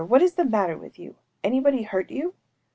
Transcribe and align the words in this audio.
what 0.07 0.21
is 0.23 0.33
the 0.33 0.43
matter 0.45 0.75
with 0.77 0.97
you? 0.97 1.13
Anybody 1.43 1.83
hurt 1.83 2.09
you? 2.09 2.33